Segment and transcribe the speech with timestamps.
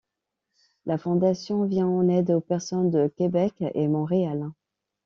[0.87, 4.49] La fondation vient en aide aux personnes de Québec et Montréal.